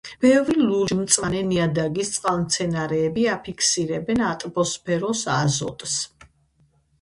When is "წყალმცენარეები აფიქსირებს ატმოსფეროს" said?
2.15-5.23